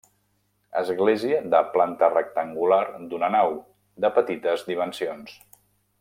[0.79, 2.81] Església de planta rectangular
[3.13, 3.53] d'una nau,
[4.05, 5.37] de petites dimensions.